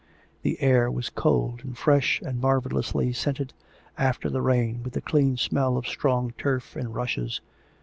The 0.41 0.59
air 0.63 0.89
was 0.89 1.11
cold 1.11 1.61
and 1.63 1.77
fresh 1.77 2.19
and 2.23 2.41
marvellously 2.41 3.13
scented, 3.13 3.53
after 3.99 4.31
the 4.31 4.41
rain, 4.41 4.81
with 4.81 4.93
the 4.93 5.01
clean 5.01 5.37
smell 5.37 5.77
of 5.77 5.87
strong 5.87 6.33
turf 6.39 6.75
and 6.75 6.95
rushes. 6.95 7.39